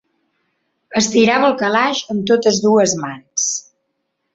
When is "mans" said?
3.07-3.51